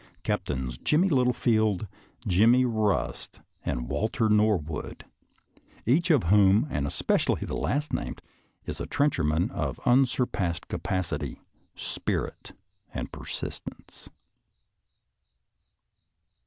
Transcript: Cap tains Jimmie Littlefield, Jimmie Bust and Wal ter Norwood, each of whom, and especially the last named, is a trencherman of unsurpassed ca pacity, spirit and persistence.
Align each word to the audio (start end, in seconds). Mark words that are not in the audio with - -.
Cap 0.23 0.45
tains 0.45 0.81
Jimmie 0.83 1.09
Littlefield, 1.09 1.85
Jimmie 2.27 2.65
Bust 2.65 3.41
and 3.63 3.87
Wal 3.87 4.07
ter 4.09 4.29
Norwood, 4.29 5.05
each 5.85 6.09
of 6.09 6.23
whom, 6.23 6.65
and 6.71 6.87
especially 6.87 7.45
the 7.45 7.55
last 7.55 7.93
named, 7.93 8.19
is 8.65 8.81
a 8.81 8.87
trencherman 8.87 9.51
of 9.51 9.79
unsurpassed 9.85 10.67
ca 10.69 10.79
pacity, 10.79 11.39
spirit 11.75 12.53
and 12.91 13.11
persistence. 13.11 14.09